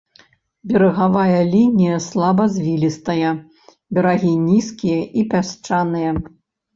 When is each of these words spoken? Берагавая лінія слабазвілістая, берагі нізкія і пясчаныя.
Берагавая 0.69 1.41
лінія 1.55 1.97
слабазвілістая, 2.05 3.29
берагі 3.99 4.31
нізкія 4.47 4.99
і 5.21 5.27
пясчаныя. 5.35 6.09